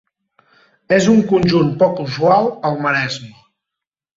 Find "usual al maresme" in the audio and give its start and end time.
2.07-3.31